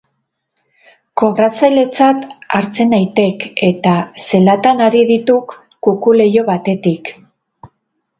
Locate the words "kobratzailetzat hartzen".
1.21-2.89